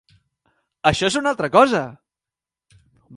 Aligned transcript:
Això 0.91 1.09
és 1.11 1.17
una 1.21 1.33
altra 1.33 1.49
cosa! 1.57 1.83